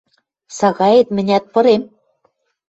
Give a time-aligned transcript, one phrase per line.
[0.57, 1.83] –Сагаэт мӹнят пырем?